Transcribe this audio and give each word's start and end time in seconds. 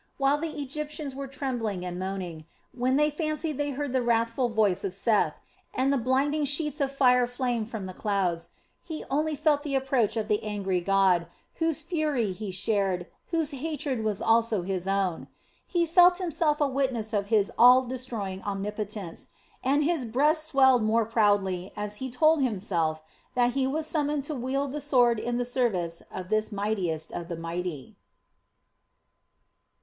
While 0.17 0.39
the 0.39 0.59
Egyptians 0.59 1.13
were 1.13 1.27
trembling 1.27 1.85
and 1.85 1.99
moaning, 1.99 2.45
when 2.73 2.95
they 2.95 3.11
fancied 3.11 3.59
they 3.59 3.69
heard 3.69 3.91
the 3.93 4.01
wrathful 4.01 4.49
voice 4.49 4.83
of 4.83 4.95
Seth, 4.95 5.35
and 5.75 5.93
the 5.93 5.97
blinding 5.99 6.43
sheets 6.43 6.81
of 6.81 6.91
fire 6.91 7.27
flamed 7.27 7.69
from 7.69 7.85
the 7.85 7.93
clouds, 7.93 8.49
he 8.81 9.05
only 9.11 9.35
felt 9.35 9.61
the 9.61 9.75
approach 9.75 10.17
of 10.17 10.27
the 10.27 10.43
angry 10.43 10.81
God, 10.81 11.27
whose 11.57 11.83
fury 11.83 12.31
he 12.31 12.49
shared, 12.49 13.05
whose 13.27 13.51
hatred 13.51 14.03
was 14.03 14.23
also 14.23 14.63
his 14.63 14.87
own. 14.87 15.27
He 15.67 15.85
felt 15.85 16.17
himself 16.17 16.59
a 16.59 16.67
witness 16.67 17.13
of 17.13 17.27
His 17.27 17.51
all 17.55 17.83
destroying 17.83 18.41
omnipotence, 18.41 19.27
and 19.63 19.83
his 19.83 20.05
breast 20.05 20.45
swelled 20.47 20.81
more 20.81 21.05
proudly 21.05 21.71
as 21.77 21.97
he 21.97 22.09
told 22.09 22.41
himself 22.41 23.03
that 23.35 23.53
he 23.53 23.67
was 23.67 23.85
summoned 23.85 24.23
to 24.23 24.33
wield 24.33 24.71
the 24.71 24.81
sword 24.81 25.19
in 25.19 25.37
the 25.37 25.45
service 25.45 26.01
of 26.09 26.29
this 26.29 26.51
Mightiest 26.51 27.11
of 27.11 27.27
the 27.27 27.37
Mighty. 27.37 27.97